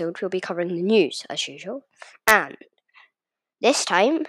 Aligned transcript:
in 0.00 0.08
episode, 0.08 0.22
we'll 0.22 0.28
be 0.30 0.40
covering 0.40 0.68
the 0.68 0.82
news 0.82 1.24
as 1.28 1.48
usual, 1.48 1.84
and 2.26 2.56
this 3.60 3.84
time, 3.84 4.24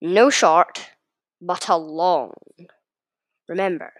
no 0.00 0.30
short, 0.30 0.90
but 1.40 1.68
a 1.68 1.76
long. 1.76 2.34
Remember, 3.48 3.92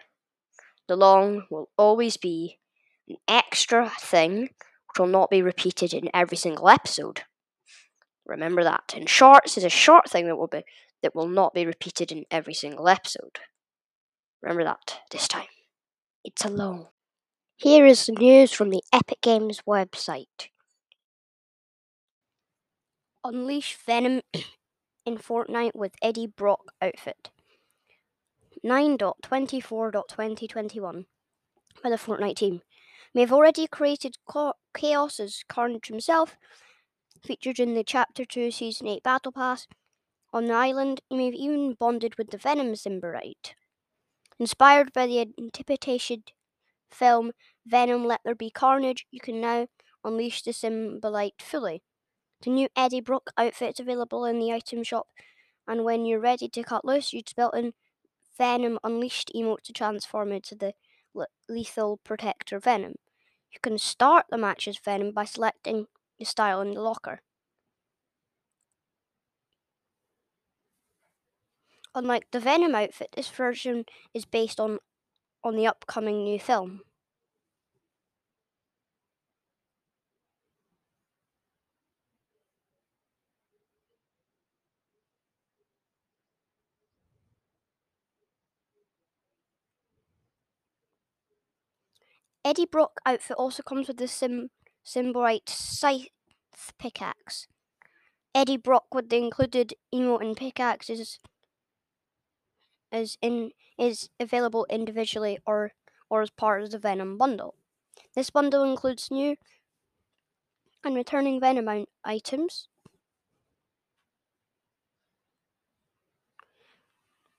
the 0.88 0.96
long 0.96 1.46
will 1.50 1.70
always 1.76 2.16
be 2.16 2.58
an 3.08 3.16
extra 3.28 3.90
thing 4.00 4.42
which 4.42 4.98
will 4.98 5.06
not 5.06 5.30
be 5.30 5.42
repeated 5.42 5.94
in 5.94 6.10
every 6.12 6.36
single 6.36 6.68
episode. 6.68 7.22
Remember 8.26 8.62
that. 8.62 8.92
And 8.94 9.08
shorts 9.08 9.56
is 9.56 9.64
a 9.64 9.70
short 9.70 10.08
thing 10.08 10.26
that 10.26 10.36
will 10.36 10.46
be 10.46 10.62
that 11.02 11.14
will 11.14 11.28
not 11.28 11.54
be 11.54 11.66
repeated 11.66 12.12
in 12.12 12.24
every 12.30 12.54
single 12.54 12.88
episode. 12.88 13.38
Remember 14.40 14.64
that 14.64 15.00
this 15.10 15.26
time. 15.26 15.48
It's 16.24 16.44
a 16.44 16.48
long. 16.48 16.91
Here 17.62 17.86
is 17.86 18.06
the 18.06 18.12
news 18.12 18.50
from 18.50 18.70
the 18.70 18.82
Epic 18.92 19.20
Games 19.22 19.60
website. 19.68 20.48
Unleash 23.22 23.76
Venom 23.86 24.22
in 25.06 25.16
Fortnite 25.16 25.76
with 25.76 25.94
Eddie 26.02 26.26
Brock 26.26 26.72
outfit. 26.82 27.30
9.24.2021 28.66 31.04
by 31.84 31.90
the 31.90 31.94
Fortnite 31.94 32.34
team. 32.34 32.62
We 33.14 33.20
have 33.20 33.32
already 33.32 33.68
created 33.68 34.16
chaos 34.74 35.20
as 35.20 35.44
Carnage 35.48 35.86
himself, 35.86 36.36
featured 37.24 37.60
in 37.60 37.74
the 37.74 37.84
Chapter 37.84 38.24
2 38.24 38.50
Season 38.50 38.88
8 38.88 39.04
Battle 39.04 39.30
Pass. 39.30 39.68
On 40.32 40.46
the 40.46 40.54
island, 40.54 41.00
you 41.08 41.16
may 41.16 41.26
have 41.26 41.34
even 41.34 41.76
bonded 41.78 42.18
with 42.18 42.32
the 42.32 42.38
Venom 42.38 42.72
Symbiote. 42.72 43.54
Inspired 44.40 44.92
by 44.92 45.06
the 45.06 45.32
anticipated 45.38 46.32
film 46.92 47.32
Venom 47.66 48.04
Let 48.04 48.20
There 48.24 48.34
Be 48.34 48.50
Carnage, 48.50 49.06
you 49.10 49.20
can 49.20 49.40
now 49.40 49.66
unleash 50.04 50.42
the 50.42 50.50
Symbiote 50.50 51.40
fully. 51.40 51.82
The 52.42 52.50
new 52.50 52.68
Eddie 52.76 53.00
Brock 53.00 53.30
outfit 53.38 53.74
is 53.74 53.80
available 53.80 54.24
in 54.24 54.38
the 54.38 54.52
item 54.52 54.82
shop, 54.82 55.06
and 55.68 55.84
when 55.84 56.04
you're 56.04 56.18
ready 56.18 56.48
to 56.48 56.62
cut 56.64 56.84
loose, 56.84 57.12
use 57.12 57.32
built-in 57.36 57.72
Venom 58.36 58.78
Unleashed 58.82 59.30
emote 59.34 59.62
to 59.62 59.72
transform 59.72 60.32
into 60.32 60.54
the 60.54 60.72
Lethal 61.48 62.00
Protector 62.02 62.58
Venom. 62.58 62.96
You 63.52 63.60
can 63.62 63.78
start 63.78 64.26
the 64.30 64.38
match 64.38 64.66
as 64.66 64.78
Venom 64.78 65.12
by 65.12 65.24
selecting 65.24 65.86
the 66.18 66.24
style 66.24 66.60
in 66.60 66.74
the 66.74 66.80
locker. 66.80 67.20
Unlike 71.94 72.28
the 72.32 72.40
Venom 72.40 72.74
outfit, 72.74 73.10
this 73.14 73.28
version 73.28 73.84
is 74.14 74.24
based 74.24 74.58
on 74.58 74.78
on 75.44 75.56
the 75.56 75.66
upcoming 75.66 76.24
new 76.24 76.38
film. 76.38 76.80
Eddie 92.44 92.66
Brock 92.66 93.00
outfit 93.06 93.36
also 93.38 93.62
comes 93.62 93.86
with 93.86 93.98
the 93.98 94.08
Sim 94.08 94.50
Symbiote 94.84 95.48
Scythe 95.48 96.08
pickaxe. 96.78 97.46
Eddie 98.34 98.56
Brock 98.56 98.92
with 98.92 99.10
the 99.10 99.16
included 99.16 99.74
emote 99.94 100.22
and 100.22 100.36
pickaxe 100.36 100.90
is, 100.90 101.18
is 102.90 103.16
in 103.22 103.52
is 103.78 104.08
available 104.18 104.66
individually 104.68 105.38
or 105.46 105.72
or 106.10 106.22
as 106.22 106.30
part 106.30 106.62
of 106.62 106.70
the 106.70 106.78
Venom 106.78 107.16
bundle. 107.16 107.54
This 108.14 108.30
bundle 108.30 108.64
includes 108.64 109.10
new 109.10 109.36
and 110.84 110.96
returning 110.96 111.38
Venom 111.38 111.86
items. 112.04 112.68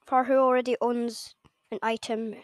For 0.05 0.25
who 0.25 0.35
already 0.35 0.75
owns 0.79 1.35
an 1.71 1.79
item 1.81 2.35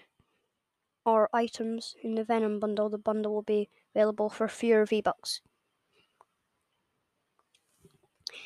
or 1.06 1.30
items 1.34 1.96
in 2.04 2.16
the 2.16 2.24
Venom 2.24 2.60
bundle, 2.60 2.90
the 2.90 2.98
bundle 2.98 3.34
will 3.34 3.42
be 3.42 3.70
available 3.96 4.30
for 4.30 4.48
fewer 4.48 4.86
V-Bucks. 4.86 5.42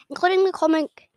Including 0.09 0.43
the 0.43 0.51
comic 0.51 1.09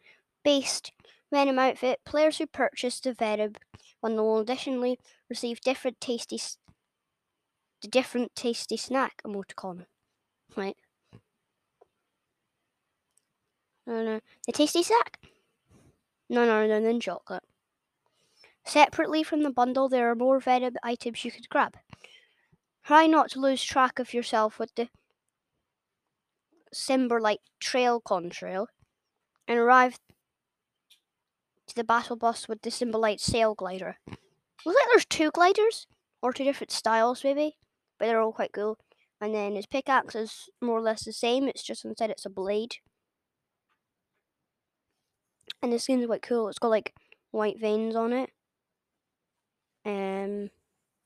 based 0.44 0.92
Venom 1.32 1.58
outfit, 1.58 2.00
players 2.04 2.38
who 2.38 2.46
purchase 2.46 3.00
the 3.00 3.12
Venom 3.12 3.54
bundle 4.00 4.26
will 4.26 4.38
additionally 4.40 4.98
receive 5.28 5.60
different 5.60 6.00
tasty 6.00 6.40
the 7.82 7.88
different 7.88 8.34
tasty 8.34 8.76
snack 8.76 9.20
emoticon. 9.24 9.86
Right. 10.56 10.76
No, 13.86 14.02
no. 14.02 14.20
The 14.46 14.52
tasty 14.52 14.82
snack? 14.82 15.20
No, 16.28 16.44
no, 16.44 16.66
no, 16.66 16.80
than 16.80 17.00
chocolate. 17.00 17.44
Separately 18.66 19.22
from 19.22 19.42
the 19.42 19.50
bundle, 19.50 19.88
there 19.88 20.10
are 20.10 20.16
more 20.16 20.40
Venom 20.40 20.74
items 20.82 21.24
you 21.24 21.30
could 21.30 21.48
grab. 21.48 21.76
Try 22.84 23.06
not 23.06 23.30
to 23.30 23.40
lose 23.40 23.62
track 23.62 23.98
of 23.98 24.12
yourself 24.12 24.58
with 24.58 24.74
the 24.74 24.88
Simberlight 26.74 27.38
Trail 27.60 28.00
Contrail 28.00 28.66
and 29.46 29.58
arrive 29.58 29.98
to 31.68 31.74
the 31.74 31.84
battle 31.84 32.16
bus 32.16 32.48
with 32.48 32.62
the 32.62 32.70
Symbolite 32.70 33.20
Sail 33.20 33.54
Glider. 33.54 33.98
Looks 34.06 34.80
like 34.80 34.88
there's 34.90 35.04
two 35.04 35.30
gliders, 35.30 35.86
or 36.20 36.32
two 36.32 36.44
different 36.44 36.72
styles 36.72 37.22
maybe, 37.22 37.56
but 37.98 38.06
they're 38.06 38.20
all 38.20 38.32
quite 38.32 38.52
cool. 38.52 38.78
And 39.20 39.34
then 39.34 39.54
his 39.54 39.66
pickaxe 39.66 40.14
is 40.14 40.48
more 40.60 40.78
or 40.78 40.82
less 40.82 41.04
the 41.04 41.12
same, 41.12 41.46
it's 41.48 41.62
just 41.62 41.84
instead 41.84 42.10
it's 42.10 42.26
a 42.26 42.30
blade. 42.30 42.76
And 45.62 45.72
the 45.72 45.78
skin's 45.78 46.06
quite 46.06 46.22
cool, 46.22 46.48
it's 46.48 46.58
got 46.58 46.68
like 46.68 46.94
white 47.30 47.60
veins 47.60 47.94
on 47.94 48.12
it. 48.12 48.30
Um, 49.86 50.50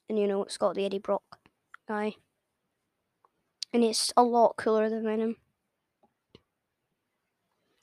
and 0.08 0.18
you 0.18 0.26
know, 0.26 0.42
it's 0.44 0.58
got 0.58 0.74
the 0.74 0.86
Eddie 0.86 0.98
Brock 0.98 1.38
guy. 1.86 2.14
And 3.72 3.84
it's 3.84 4.12
a 4.16 4.22
lot 4.22 4.56
cooler 4.56 4.88
than 4.88 5.04
Venom. 5.04 5.36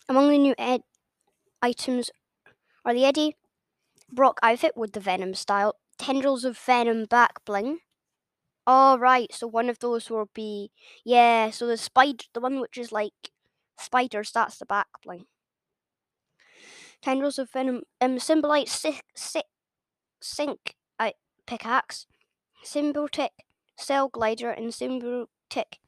Among 0.09 0.29
the 0.29 0.37
new 0.37 0.55
ed- 0.57 0.83
items 1.61 2.11
are 2.85 2.93
the 2.93 3.05
Eddie 3.05 3.35
Brock 4.11 4.39
outfit 4.43 4.77
with 4.77 4.93
the 4.93 4.99
Venom 4.99 5.35
style, 5.35 5.75
tendrils 5.97 6.45
of 6.45 6.57
Venom 6.57 7.05
back 7.05 7.45
bling. 7.45 7.79
Oh 8.67 8.97
right, 8.97 9.33
so 9.33 9.47
one 9.47 9.69
of 9.69 9.79
those 9.79 10.09
will 10.09 10.29
be 10.33 10.71
yeah. 11.05 11.51
So 11.51 11.67
the 11.67 11.77
spider, 11.77 12.25
the 12.33 12.41
one 12.41 12.59
which 12.61 12.77
is 12.77 12.91
like 12.91 13.31
spiders, 13.77 14.31
that's 14.31 14.57
the 14.59 14.65
back 14.65 14.87
bling. 15.03 15.27
Tendrils 17.01 17.39
of 17.39 17.49
Venom, 17.51 17.83
um, 18.01 18.19
Symbolite 18.19 18.69
si- 18.69 19.01
si- 19.15 19.41
Sync 20.21 20.75
pickaxe, 21.47 22.05
symbiotic 22.63 23.29
cell 23.77 24.09
glider, 24.09 24.51
and 24.51 24.71
symbiotic 24.71 25.79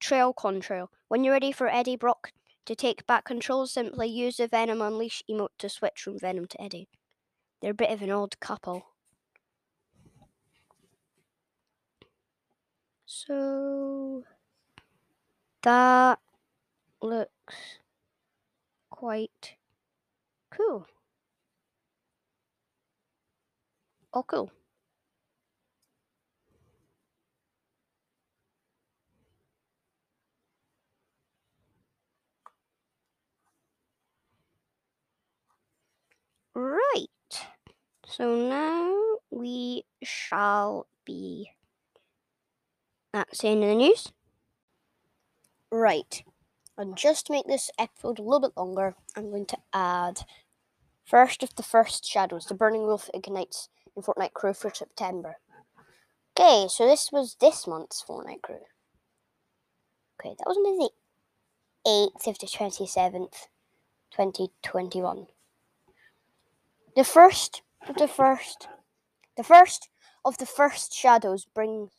trail 0.00 0.34
contrail. 0.34 0.88
When 1.08 1.22
you're 1.22 1.34
ready 1.34 1.52
for 1.52 1.68
Eddie 1.68 1.96
Brock 1.96 2.32
to 2.66 2.74
take 2.74 3.06
back 3.06 3.24
control, 3.24 3.66
simply 3.66 4.08
use 4.08 4.38
the 4.38 4.48
Venom 4.48 4.82
Unleash 4.82 5.22
emote 5.30 5.56
to 5.58 5.68
switch 5.68 6.00
from 6.02 6.18
Venom 6.18 6.46
to 6.46 6.60
Eddie. 6.60 6.88
They're 7.60 7.70
a 7.70 7.74
bit 7.74 7.90
of 7.90 8.02
an 8.02 8.10
odd 8.10 8.40
couple. 8.40 8.86
So 13.06 14.24
that 15.62 16.18
looks 17.00 17.54
quite 18.90 19.56
cool. 20.50 20.86
Oh, 24.14 24.22
cool. 24.22 24.50
Right. 36.54 37.08
So 38.06 38.36
now 38.48 39.18
we 39.30 39.84
shall 40.02 40.86
be 41.04 41.50
at 43.14 43.30
the 43.30 43.48
end 43.48 43.62
of 43.62 43.70
the 43.70 43.74
news. 43.74 44.12
Right. 45.70 46.22
And 46.76 46.96
just 46.96 47.26
to 47.26 47.32
make 47.32 47.46
this 47.46 47.70
episode 47.78 48.18
a 48.18 48.22
little 48.22 48.40
bit 48.40 48.56
longer, 48.56 48.94
I'm 49.16 49.30
going 49.30 49.46
to 49.46 49.58
add 49.72 50.20
first 51.04 51.42
of 51.42 51.54
the 51.54 51.62
first 51.62 52.04
shadows. 52.06 52.46
The 52.46 52.54
Burning 52.54 52.82
Wolf 52.82 53.08
ignites 53.14 53.68
in 53.96 54.02
Fortnite 54.02 54.32
Crew 54.32 54.54
for 54.54 54.72
September. 54.72 55.36
Okay, 56.38 56.66
so 56.68 56.86
this 56.86 57.10
was 57.12 57.36
this 57.40 57.66
month's 57.66 58.02
Fortnite 58.02 58.42
Crew. 58.42 58.60
Okay, 60.20 60.34
that 60.38 60.46
was 60.46 60.56
on 60.56 60.78
the 60.78 60.90
8th 61.86 62.26
of 62.26 62.38
the 62.38 62.46
27th, 62.46 63.48
2021. 64.12 65.26
The 66.94 67.04
first 67.04 67.62
of 67.88 67.96
the 67.96 68.06
first, 68.06 68.68
the 69.38 69.42
first 69.42 69.88
of 70.26 70.36
the 70.36 70.44
first 70.44 70.92
shadows 70.92 71.46
brings 71.46 71.90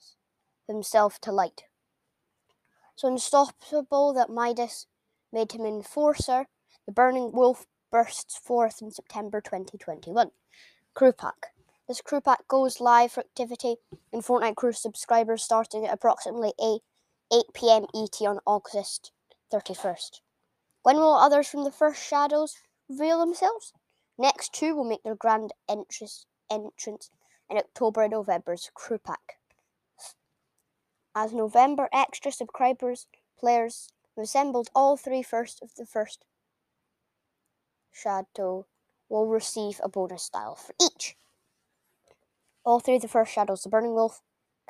himself 0.68 1.20
to 1.22 1.32
light. 1.32 1.64
So 2.96 3.08
unstoppable 3.08 4.14
that 4.14 4.30
Midas 4.30 4.86
made 5.32 5.54
him 5.54 5.66
enforcer, 5.66 6.46
the 6.86 6.92
Burning 6.92 7.32
Wolf 7.32 7.66
bursts 7.92 8.38
forth 8.38 8.84
in 8.84 8.92
September 8.92 9.42
2021. 9.42 10.30
Crew 10.94 11.12
Pack. 11.12 11.48
This 11.88 12.02
crew 12.02 12.22
pack 12.22 12.48
goes 12.48 12.80
live 12.80 13.14
for 13.14 13.22
activity 13.22 13.78
in 14.12 14.22
Fortnite 14.22 14.56
Crew 14.56 14.74
subscribers 14.74 15.42
starting 15.42 15.88
at 15.88 15.94
approximately 15.94 16.54
8, 16.62 16.82
8 17.34 17.44
pm 17.56 17.86
ET 17.96 18.22
on 18.28 18.40
August 18.46 19.12
31st. 19.52 20.22
When 20.84 20.98
will 20.98 21.16
others 21.16 21.48
from 21.48 21.64
the 21.64 21.72
first 21.72 22.08
shadows 22.08 22.58
reveal 22.88 23.20
themselves? 23.20 23.74
Next 24.18 24.54
two 24.54 24.76
will 24.76 24.84
make 24.84 25.04
their 25.04 25.16
grand 25.16 25.54
entrance, 25.68 26.26
entrance 26.50 27.10
in 27.50 27.58
October 27.58 28.04
and 28.04 28.12
November's 28.12 28.70
crew 28.74 29.00
pack. 29.00 29.40
As 31.16 31.34
November 31.34 31.90
extra 31.92 32.32
subscribers 32.32 33.08
players 33.40 33.90
who 34.16 34.22
assembled 34.22 34.70
all 34.74 34.98
three 34.98 35.24
first 35.24 35.62
of 35.62 35.76
the 35.76 35.86
first 35.86 36.26
shadow 37.92 38.66
will 39.10 39.28
receive 39.28 39.80
a 39.84 39.90
bonus 39.90 40.24
style 40.24 40.56
for 40.56 40.74
each. 40.82 41.16
All 42.66 42.80
three 42.80 42.96
of 42.96 43.02
the 43.02 43.08
first 43.08 43.34
shadows, 43.34 43.64
the 43.64 43.70
Burning 43.70 43.94
Wolf, 43.94 44.22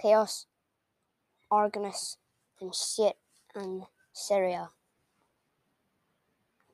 Chaos, 0.02 0.48
Origins, 1.52 2.18
and 2.60 2.74
Sit 2.74 3.18
and 3.54 3.84
Syria. 4.12 4.72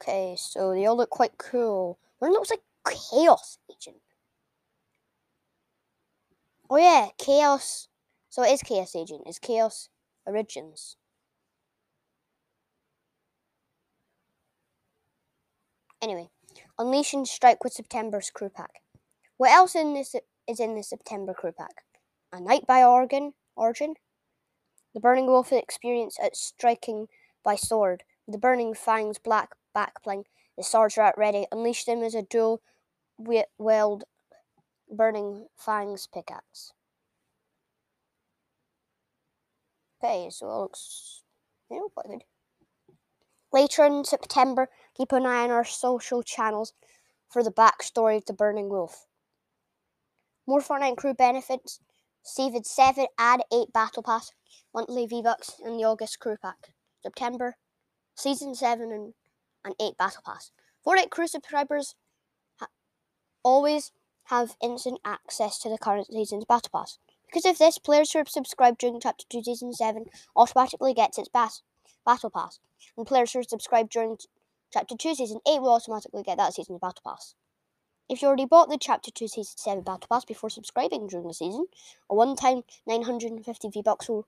Okay, 0.01 0.35
so 0.37 0.73
they 0.73 0.85
all 0.85 0.95
look 0.95 1.09
quite 1.09 1.37
cool. 1.37 1.99
One 2.19 2.31
looks 2.31 2.49
like 2.49 2.61
Chaos 2.87 3.57
Agent. 3.69 3.97
Oh 6.69 6.77
yeah, 6.77 7.09
Chaos. 7.17 7.87
So 8.29 8.43
it 8.43 8.51
is 8.51 8.61
Chaos 8.61 8.95
Agent. 8.95 9.23
It's 9.25 9.39
Chaos 9.39 9.89
Origins. 10.25 10.95
Anyway, 16.01 16.29
Unleash 16.77 17.13
and 17.13 17.27
Strike 17.27 17.63
with 17.63 17.73
September's 17.73 18.29
crew 18.29 18.49
pack. 18.49 18.81
What 19.35 19.51
else 19.51 19.75
in 19.75 19.93
this 19.93 20.15
is 20.47 20.59
in 20.61 20.75
the 20.75 20.83
September 20.83 21.33
crew 21.33 21.51
pack? 21.51 21.83
A 22.31 22.39
Night 22.39 22.65
by 22.65 22.83
Organ, 22.83 23.33
Origin, 23.57 23.95
the 24.93 25.01
Burning 25.01 25.25
Wolf 25.25 25.51
experience 25.51 26.17
at 26.23 26.37
Striking 26.37 27.07
by 27.43 27.55
Sword, 27.55 28.03
the 28.27 28.37
Burning 28.37 28.73
Fangs 28.73 29.17
black 29.17 29.49
backbling, 29.75 30.23
the 30.57 30.63
swords 30.63 30.97
at 30.97 31.17
ready. 31.17 31.45
Unleash 31.51 31.85
them 31.85 32.03
as 32.03 32.15
a 32.15 32.23
dual 32.23 32.61
wield 33.17 34.03
Burning 34.91 35.47
Fangs 35.57 36.07
pickaxe. 36.07 36.73
Okay, 40.01 40.29
so 40.29 40.47
it 40.47 40.57
looks 40.57 41.23
you 41.69 41.77
know, 41.77 41.89
quite 41.89 42.07
good. 42.07 42.23
Later 43.51 43.85
in 43.85 44.05
September, 44.05 44.69
keep 44.95 45.11
an 45.11 45.25
eye 45.25 45.43
on 45.43 45.51
our 45.51 45.65
social 45.65 46.23
channels 46.23 46.73
for 47.29 47.43
the 47.43 47.51
backstory 47.51 48.17
of 48.17 48.25
the 48.25 48.33
Burning 48.33 48.69
Wolf. 48.69 49.05
More 50.47 50.61
Fortnite 50.61 50.97
crew 50.97 51.13
benefits. 51.13 51.79
Season 52.23 52.63
7, 52.63 53.07
add 53.17 53.41
8 53.51 53.73
Battle 53.73 54.03
Pass, 54.03 54.31
monthly 54.73 55.07
V-Bucks 55.07 55.53
in 55.63 55.77
the 55.77 55.83
August 55.83 56.19
crew 56.19 56.35
pack. 56.41 56.73
September, 57.01 57.55
Season 58.15 58.53
7 58.53 58.91
and, 58.91 59.13
and 59.63 59.75
8 59.79 59.97
Battle 59.97 60.21
Pass. 60.25 60.51
Fortnite 60.85 61.09
crew 61.09 61.27
subscribers 61.27 61.95
ha- 62.57 62.67
always 63.43 63.91
have 64.25 64.55
instant 64.61 64.99
access 65.03 65.59
to 65.59 65.69
the 65.69 65.77
current 65.77 66.07
season's 66.07 66.45
Battle 66.45 66.69
Pass. 66.73 66.97
Because 67.25 67.45
of 67.45 67.57
this, 67.57 67.77
players 67.77 68.11
who 68.11 68.19
have 68.19 68.29
subscribed 68.29 68.79
during 68.79 68.99
Chapter 68.99 69.25
2 69.29 69.43
Season 69.43 69.73
7 69.73 70.05
automatically 70.35 70.93
gets 70.93 71.17
its 71.17 71.29
bas- 71.29 71.61
Battle 72.05 72.29
Pass. 72.29 72.59
And 72.97 73.05
players 73.05 73.33
who 73.33 73.39
have 73.39 73.47
subscribed 73.47 73.91
during 73.91 74.17
Chapter 74.71 74.95
2 74.95 75.15
Season 75.15 75.39
8 75.47 75.61
will 75.61 75.73
automatically 75.73 76.23
get 76.23 76.37
that 76.37 76.53
season's 76.53 76.79
Battle 76.79 77.01
Pass. 77.05 77.35
If 78.07 78.23
you 78.23 78.27
already 78.27 78.45
bought 78.45 78.69
the 78.69 78.79
Chapter 78.79 79.11
2 79.11 79.27
Season 79.27 79.57
7 79.57 79.83
Battle 79.83 80.07
Pass 80.09 80.25
before 80.25 80.49
subscribing 80.49 81.07
during 81.07 81.27
the 81.27 81.33
season, 81.33 81.67
a 82.09 82.15
one 82.15 82.35
time 82.35 82.63
950 82.87 83.69
V-Bucks 83.69 84.09
will 84.09 84.27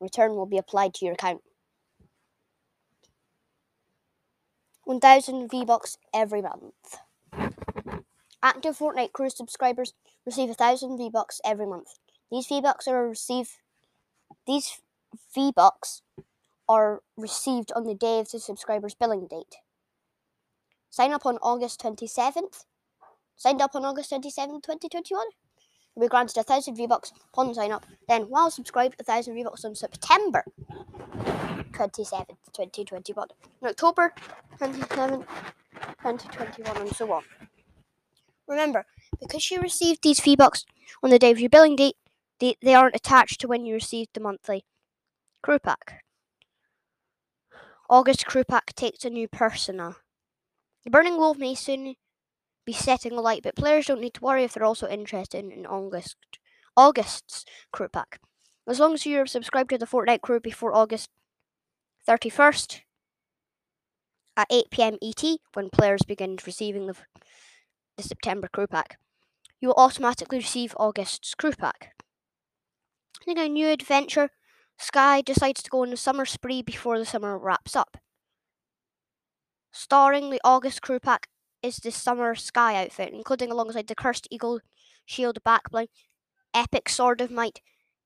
return 0.00 0.34
will 0.34 0.46
be 0.46 0.58
applied 0.58 0.92
to 0.94 1.04
your 1.06 1.14
account. 1.14 1.42
1000 4.84 5.50
V-Bucks 5.50 5.98
every 6.14 6.42
month. 6.42 6.98
Active 8.42 8.76
Fortnite 8.78 9.12
Crew 9.12 9.30
subscribers 9.30 9.94
receive 10.26 10.48
1000 10.48 10.96
V-Bucks 10.98 11.40
every 11.44 11.66
month. 11.66 11.98
These 12.30 12.46
V-Bucks 12.46 12.88
are 12.88 13.08
received 13.08 13.50
these 14.46 14.80
V-Bucks 15.34 16.02
are 16.68 17.02
received 17.16 17.72
on 17.76 17.84
the 17.84 17.94
day 17.94 18.20
of 18.20 18.30
the 18.30 18.38
subscriber's 18.38 18.94
billing 18.94 19.26
date. 19.26 19.56
Sign 20.90 21.12
up 21.12 21.24
on 21.24 21.38
August 21.38 21.80
27th 21.82 22.64
signed 23.36 23.60
up 23.60 23.74
on 23.74 23.84
August 23.84 24.10
27, 24.10 24.60
2021, 24.60 25.26
be 26.00 26.08
granted 26.08 26.36
a 26.36 26.42
thousand 26.42 26.76
V-Bucks 26.76 27.12
upon 27.32 27.54
sign 27.54 27.72
up. 27.72 27.86
Then, 28.08 28.22
while 28.24 28.50
subscribed, 28.50 28.96
a 28.98 29.04
thousand 29.04 29.34
V-Bucks 29.34 29.64
on 29.64 29.74
September 29.74 30.44
27th, 31.72 32.36
2021, 32.52 33.28
in 33.62 33.68
October 33.68 34.12
27th, 34.58 35.26
2021, 36.02 36.76
and 36.76 36.96
so 36.96 37.12
on. 37.12 37.22
Remember, 38.46 38.86
because 39.20 39.50
you 39.50 39.60
received 39.60 40.02
these 40.02 40.20
V-Bucks 40.20 40.64
on 41.02 41.10
the 41.10 41.18
day 41.18 41.30
of 41.30 41.40
your 41.40 41.50
billing 41.50 41.76
date, 41.76 41.96
they, 42.40 42.56
they 42.60 42.74
aren't 42.74 42.96
attached 42.96 43.40
to 43.40 43.48
when 43.48 43.64
you 43.64 43.74
received 43.74 44.10
the 44.14 44.20
monthly 44.20 44.64
crew 45.42 45.58
pack. 45.58 46.02
August 47.88 48.26
crew 48.26 48.44
pack 48.44 48.74
takes 48.74 49.04
a 49.04 49.10
new 49.10 49.28
persona. 49.28 49.96
The 50.84 50.90
Burning 50.90 51.16
Wolf 51.16 51.38
may 51.38 51.54
soon 51.54 51.94
be 52.64 52.72
setting 52.72 53.12
alight, 53.12 53.42
but 53.42 53.56
players 53.56 53.86
don't 53.86 54.00
need 54.00 54.14
to 54.14 54.20
worry 54.20 54.44
if 54.44 54.54
they're 54.54 54.64
also 54.64 54.88
interested 54.88 55.44
in 55.44 55.66
August 55.66 56.16
August's 56.76 57.44
crew 57.72 57.88
pack. 57.88 58.20
As 58.66 58.80
long 58.80 58.94
as 58.94 59.06
you're 59.06 59.26
subscribed 59.26 59.70
to 59.70 59.78
the 59.78 59.86
Fortnite 59.86 60.22
crew 60.22 60.40
before 60.40 60.74
August 60.74 61.08
31st 62.08 62.80
at 64.36 64.46
8 64.50 64.64
pm 64.70 64.98
ET, 65.02 65.22
when 65.52 65.70
players 65.70 66.02
begin 66.02 66.36
receiving 66.44 66.86
the, 66.86 66.96
the 67.96 68.02
September 68.02 68.48
crew 68.48 68.66
pack, 68.66 68.98
you 69.60 69.68
will 69.68 69.76
automatically 69.76 70.38
receive 70.38 70.74
August's 70.78 71.34
crew 71.34 71.52
pack. 71.52 71.92
I 73.20 73.24
think 73.24 73.38
a 73.38 73.48
new 73.48 73.68
adventure, 73.68 74.30
Sky 74.78 75.22
decides 75.22 75.62
to 75.62 75.70
go 75.70 75.82
on 75.82 75.92
a 75.92 75.96
summer 75.96 76.24
spree 76.24 76.62
before 76.62 76.98
the 76.98 77.06
summer 77.06 77.38
wraps 77.38 77.76
up. 77.76 77.96
Starring 79.72 80.30
the 80.30 80.40
August 80.44 80.82
crew 80.82 80.98
pack 80.98 81.28
is 81.64 81.78
the 81.78 81.90
Summer 81.90 82.34
Sky 82.34 82.84
outfit, 82.84 83.14
including 83.14 83.50
alongside 83.50 83.86
the 83.86 83.94
Cursed 83.94 84.28
Eagle 84.30 84.60
Shield 85.06 85.38
backbling, 85.46 85.88
Epic 86.52 86.90
Sword 86.90 87.22
of 87.22 87.30
Might, 87.30 87.62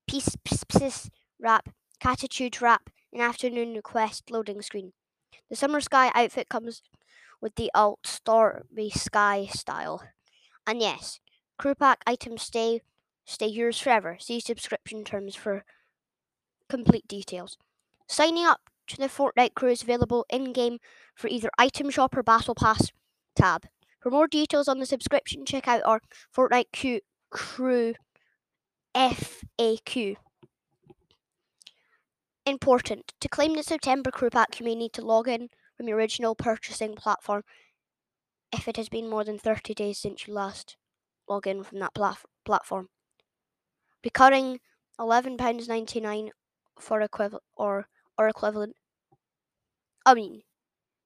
Peace 0.07 0.37
Pss 0.45 1.11
wrap, 1.41 1.69
Catitude 2.01 2.61
wrap, 2.61 2.89
and 3.13 3.21
Afternoon 3.21 3.75
Request 3.75 4.31
loading 4.31 4.63
screen. 4.63 4.93
The 5.51 5.57
Summer 5.57 5.81
Sky 5.81 6.13
outfit 6.15 6.49
comes 6.49 6.83
with 7.41 7.57
the 7.57 7.69
alt 7.75 7.99
Stormy 8.05 8.91
Sky 8.91 9.47
style. 9.51 10.05
And 10.65 10.81
yes, 10.81 11.19
crew 11.59 11.75
pack 11.75 12.03
items 12.07 12.43
stay 12.43 12.83
stay 13.25 13.49
yours 13.49 13.81
forever. 13.81 14.19
See 14.21 14.39
subscription 14.39 15.03
terms 15.03 15.35
for 15.35 15.65
complete 16.69 17.09
details. 17.09 17.59
Signing 18.07 18.47
up 18.47 18.61
to 18.87 18.97
the 18.97 19.09
Fortnite 19.09 19.55
crew 19.55 19.71
is 19.71 19.83
available 19.83 20.27
in 20.31 20.53
game 20.53 20.79
for 21.17 21.27
either 21.27 21.51
item 21.59 21.91
shop 21.91 22.17
or 22.17 22.23
battle 22.23 22.55
pass 22.55 22.93
tab. 23.39 23.67
For 24.01 24.11
more 24.11 24.27
details 24.27 24.69
on 24.69 24.79
the 24.79 24.87
subscription, 24.87 25.47
check 25.47 25.67
out 25.67 25.83
our 25.85 26.01
Fortnite 26.37 26.73
Q 26.73 27.01
Crew 27.31 27.95
FAQ. 28.95 30.17
Important. 32.45 33.13
To 33.21 33.29
claim 33.29 33.55
the 33.55 33.63
September 33.63 34.11
Crew 34.11 34.31
Pack, 34.31 34.59
you 34.59 34.65
may 34.65 34.75
need 34.75 34.93
to 34.95 35.05
log 35.05 35.29
in 35.29 35.49
from 35.77 35.89
your 35.89 35.99
original 35.99 36.35
purchasing 36.35 36.95
platform 36.95 37.43
if 38.53 38.67
it 38.67 38.77
has 38.77 38.89
been 38.89 39.11
more 39.11 39.25
than 39.25 39.39
30 39.39 39.75
days 39.75 39.99
since 39.99 40.27
you 40.27 40.35
last 40.35 40.77
log 41.29 41.47
in 41.47 41.63
from 41.63 41.79
that 41.81 41.95
plat- 41.95 42.25
platform. 42.45 42.89
Be 44.03 44.11
cutting 44.11 44.61
£11.99 44.99 46.31
for 46.81 47.01
equivalent 47.01 47.45
or, 47.57 47.89
or 48.17 48.29
equivalent. 48.29 48.77
I 50.07 50.15
mean, 50.15 50.43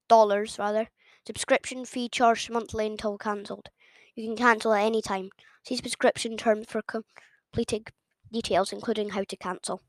dollars 0.08 0.58
rather 0.58 0.88
Subscription 1.26 1.84
fee 1.84 2.08
charged 2.08 2.50
monthly 2.50 2.86
until 2.86 3.16
cancelled. 3.16 3.68
You 4.14 4.26
can 4.26 4.36
cancel 4.36 4.74
at 4.74 4.84
any 4.84 5.00
time. 5.00 5.30
See 5.64 5.76
subscription 5.76 6.36
terms 6.36 6.66
for 6.68 6.82
completing 6.82 7.86
details, 8.32 8.72
including 8.72 9.10
how 9.10 9.24
to 9.24 9.36
cancel. 9.36 9.82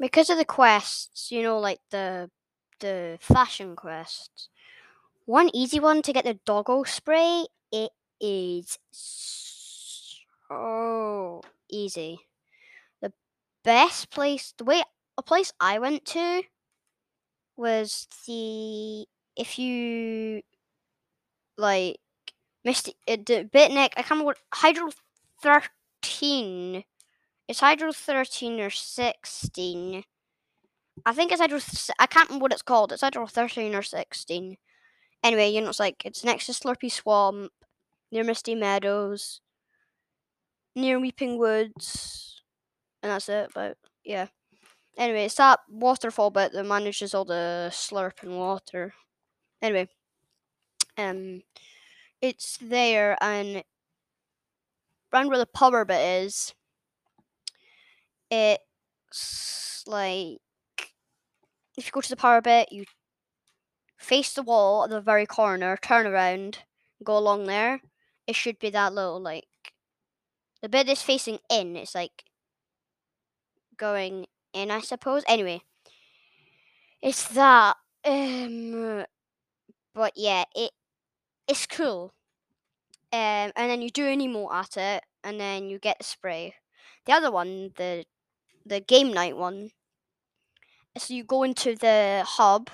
Because 0.00 0.30
of 0.30 0.38
the 0.38 0.44
quests, 0.44 1.30
you 1.30 1.42
know, 1.42 1.58
like 1.58 1.80
the 1.90 2.30
the 2.80 3.18
fashion 3.20 3.76
quests. 3.76 4.48
One 5.26 5.50
easy 5.52 5.80
one 5.80 6.02
to 6.02 6.12
get 6.12 6.24
the 6.24 6.38
doggo 6.46 6.84
spray. 6.84 7.46
It 7.70 7.90
is 8.20 8.78
so 8.90 11.42
easy. 11.68 12.20
The 13.02 13.12
best 13.62 14.10
place, 14.10 14.54
the 14.56 14.64
way 14.64 14.82
a 15.18 15.22
place 15.22 15.52
I 15.60 15.78
went 15.78 16.06
to 16.06 16.44
was 17.56 18.08
the 18.26 19.06
if 19.38 19.58
you 19.58 20.42
like 21.56 21.98
Misty 22.64 22.94
uh, 23.08 23.16
Bitnik. 23.16 23.92
I 23.96 24.02
can't 24.02 24.10
remember 24.10 24.26
what 24.26 24.38
Hydro 24.52 24.90
thirteen. 25.42 26.84
It's 27.48 27.60
Hydro 27.60 27.92
thirteen 27.92 28.60
or 28.60 28.70
sixteen. 28.70 30.04
I 31.06 31.12
think 31.12 31.32
it's 31.32 31.40
Hydro. 31.40 31.60
I 31.98 32.06
can't 32.06 32.28
remember 32.28 32.42
what 32.42 32.52
it's 32.52 32.62
called. 32.62 32.92
It's 32.92 33.02
Hydro 33.02 33.26
thirteen 33.26 33.74
or 33.74 33.82
sixteen. 33.82 34.56
Anyway, 35.22 35.48
you 35.48 35.60
know, 35.60 35.70
it's 35.70 35.80
like 35.80 36.04
it's 36.04 36.24
next 36.24 36.46
to 36.46 36.52
Slurpy 36.52 36.90
Swamp, 36.90 37.50
near 38.12 38.24
Misty 38.24 38.54
Meadows, 38.54 39.40
near 40.76 41.00
Weeping 41.00 41.38
Woods, 41.38 42.42
and 43.02 43.10
that's 43.10 43.28
it. 43.28 43.50
But 43.54 43.76
yeah. 44.04 44.26
Anyway, 44.96 45.26
it's 45.26 45.36
that 45.36 45.60
waterfall 45.70 46.30
bit 46.30 46.52
that 46.52 46.66
manages 46.66 47.14
all 47.14 47.24
the 47.24 47.68
slurp 47.72 48.22
and 48.22 48.36
water. 48.36 48.94
Anyway, 49.60 49.88
um, 50.96 51.42
it's 52.20 52.58
there 52.60 53.16
and 53.20 53.62
around 55.12 55.28
where 55.28 55.38
the 55.38 55.46
power 55.46 55.84
bit 55.84 56.24
is, 56.24 56.54
it's 58.30 59.84
like 59.86 60.38
if 61.76 61.86
you 61.86 61.92
go 61.92 62.00
to 62.00 62.08
the 62.08 62.16
power 62.16 62.40
bit, 62.40 62.72
you 62.72 62.84
face 63.96 64.32
the 64.32 64.42
wall 64.42 64.84
at 64.84 64.90
the 64.90 65.00
very 65.00 65.26
corner, 65.26 65.76
turn 65.80 66.06
around, 66.06 66.58
go 67.04 67.16
along 67.16 67.46
there. 67.46 67.80
It 68.26 68.36
should 68.36 68.58
be 68.58 68.70
that 68.70 68.92
little 68.92 69.20
like 69.20 69.46
the 70.60 70.68
bit 70.68 70.86
that's 70.86 71.02
facing 71.02 71.38
in. 71.50 71.76
It's 71.76 71.94
like 71.94 72.24
going 73.76 74.26
in, 74.52 74.70
I 74.70 74.80
suppose. 74.80 75.22
Anyway, 75.28 75.62
it's 77.00 77.28
that. 77.28 77.76
Um, 78.04 79.04
but 79.98 80.14
yeah, 80.16 80.44
it 80.54 80.70
it's 81.48 81.66
cool. 81.66 82.14
Um, 83.12 83.52
and 83.56 83.70
then 83.70 83.82
you 83.82 83.90
do 83.90 84.06
any 84.06 84.28
more 84.28 84.54
at 84.54 84.76
it, 84.76 85.02
and 85.24 85.40
then 85.40 85.68
you 85.70 85.78
get 85.78 85.98
the 85.98 86.04
spray. 86.04 86.54
The 87.06 87.12
other 87.12 87.30
one, 87.32 87.72
the 87.76 88.04
the 88.66 88.80
game 88.80 89.12
night 89.12 89.36
one, 89.36 89.70
so 90.96 91.14
you 91.14 91.24
go 91.24 91.42
into 91.42 91.74
the 91.74 92.24
hub, 92.26 92.70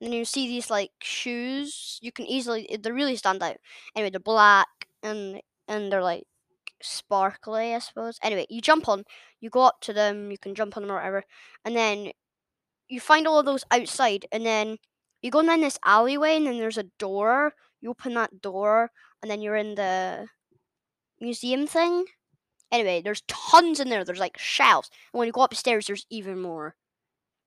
and 0.00 0.14
you 0.14 0.24
see 0.24 0.48
these 0.48 0.70
like 0.70 0.92
shoes. 1.02 1.98
You 2.02 2.12
can 2.12 2.26
easily 2.26 2.68
they 2.80 2.92
really 2.92 3.16
stand 3.16 3.42
out. 3.42 3.56
Anyway, 3.96 4.10
they're 4.10 4.20
black 4.20 4.68
and 5.02 5.40
and 5.68 5.92
they're 5.92 6.02
like 6.02 6.24
sparkly, 6.82 7.74
I 7.74 7.80
suppose. 7.80 8.18
Anyway, 8.22 8.46
you 8.50 8.60
jump 8.62 8.88
on, 8.88 9.04
you 9.40 9.50
go 9.50 9.62
up 9.62 9.80
to 9.82 9.92
them, 9.94 10.30
you 10.30 10.38
can 10.38 10.54
jump 10.54 10.76
on 10.76 10.84
them 10.84 10.92
or 10.92 10.96
whatever, 10.96 11.24
and 11.64 11.76
then 11.76 12.12
you 12.88 13.00
find 13.00 13.26
all 13.26 13.38
of 13.40 13.46
those 13.46 13.64
outside, 13.70 14.26
and 14.32 14.46
then 14.46 14.78
you 15.24 15.30
go 15.30 15.42
down 15.42 15.62
this 15.62 15.78
alleyway, 15.86 16.36
and 16.36 16.46
then 16.46 16.58
there's 16.58 16.76
a 16.76 16.90
door. 16.98 17.54
You 17.80 17.88
open 17.88 18.12
that 18.12 18.42
door, 18.42 18.90
and 19.22 19.30
then 19.30 19.40
you're 19.40 19.56
in 19.56 19.74
the 19.74 20.28
museum 21.18 21.66
thing. 21.66 22.04
Anyway, 22.70 23.00
there's 23.00 23.22
tons 23.26 23.80
in 23.80 23.88
there. 23.88 24.04
There's 24.04 24.18
like 24.18 24.36
shelves, 24.36 24.90
and 25.12 25.18
when 25.18 25.26
you 25.26 25.32
go 25.32 25.42
upstairs, 25.42 25.86
there's 25.86 26.04
even 26.10 26.42
more. 26.42 26.76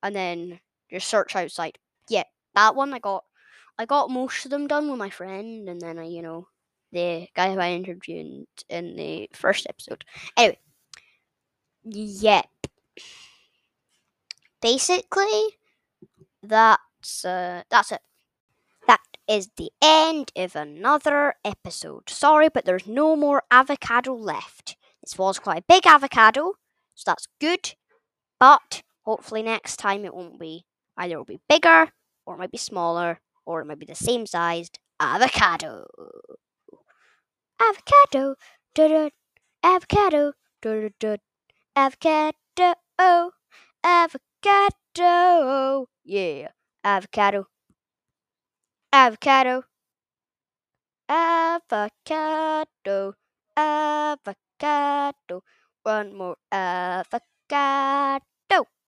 And 0.01 0.15
then 0.15 0.60
just 0.89 1.07
search 1.07 1.36
outside. 1.36 1.77
Yeah, 2.10 2.24
that 2.55 2.75
one 2.75 2.96
I 2.96 3.00
got. 3.00 3.25
I 3.77 3.86
got 3.86 4.10
most 4.10 4.43
of 4.46 4.50
them 4.50 4.65
done 4.65 4.89
with 4.89 4.98
my 4.98 5.12
friend, 5.12 5.69
and 5.69 5.79
then 5.79 6.00
I, 6.00 6.05
you 6.05 6.24
know, 6.24 6.48
the 6.91 7.27
guy 7.36 7.53
who 7.53 7.60
I 7.60 7.74
interviewed 7.74 8.48
in 8.69 8.96
the 8.96 9.29
first 9.34 9.67
episode. 9.69 10.03
Anyway, 10.36 10.57
yeah. 11.84 12.41
Basically, 14.63 15.60
that's 16.41 16.81
uh, 17.25 17.63
that's 17.70 17.92
it. 17.92 18.01
That 18.88 19.01
is 19.27 19.50
the 19.58 19.72
end 19.82 20.32
of 20.36 20.56
another 20.56 21.36
episode. 21.44 22.10
Sorry, 22.10 22.50
but 22.50 22.66
there's 22.66 22.88
no 22.88 23.16
more 23.16 23.44
avocado 23.51 24.13
left. 24.13 24.77
This 25.04 25.18
was 25.18 25.39
quite 25.39 25.60
a 25.60 25.66
big 25.68 25.86
avocado, 25.86 26.54
so 26.96 27.12
that's 27.12 27.27
good. 27.39 27.75
But 28.39 28.84
hopefully 29.04 29.44
next 29.44 29.77
time 29.77 30.06
it 30.06 30.13
won't 30.13 30.39
be. 30.39 30.66
Either 30.98 31.13
it'll 31.13 31.25
be 31.25 31.39
bigger, 31.48 31.92
or 32.25 32.36
it 32.36 32.38
might 32.38 32.51
be 32.51 32.58
smaller, 32.58 33.20
or 33.46 33.62
it 33.62 33.66
might 33.66 33.80
be 33.80 33.86
the 33.86 33.96
same 33.96 34.25
sized 34.25 34.80
avocado. 35.00 35.86
Avocado, 37.60 38.36
da 38.74 39.10
avocado, 39.63 40.34
da 40.62 40.89
da, 41.00 41.18
avocado, 41.75 43.32
avocado, 43.84 45.88
yeah, 46.04 46.48
avocado, 46.96 47.41
avocado, 48.91 49.63
avocado, 51.10 53.15
avocado, 53.56 55.44
one 55.84 56.13
more 56.13 56.38
avocado. 56.51 58.37